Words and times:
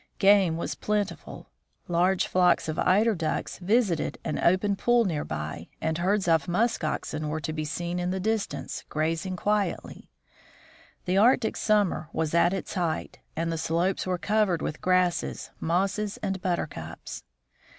Game 0.17 0.57
was 0.57 0.73
plentiful. 0.73 1.51
Large 1.87 2.25
flocks 2.25 2.67
of 2.67 2.79
eider 2.79 3.13
ducks 3.13 3.59
visited 3.59 4.17
an 4.25 4.39
open 4.39 4.75
pool 4.75 5.05
near 5.05 5.23
by, 5.23 5.67
and 5.79 5.99
herds 5.99 6.27
of 6.27 6.47
musk 6.47 6.83
oxen 6.83 7.27
were 7.27 7.39
to 7.39 7.53
be 7.53 7.63
seen 7.63 7.99
in 7.99 8.09
the 8.09 8.19
distance, 8.19 8.83
grazing 8.89 9.35
quietly. 9.35 10.09
The 11.05 11.17
Arctic 11.19 11.55
summer 11.55 12.09
was 12.13 12.33
at 12.33 12.51
its 12.51 12.73
height, 12.73 13.19
and 13.35 13.51
the 13.51 13.59
slopes 13.59 14.07
were 14.07 14.17
covered 14.17 14.63
with 14.63 14.81
grasses, 14.81 15.51
mosses, 15.59 16.17
and 16.23 16.41
buttercups. 16.41 17.23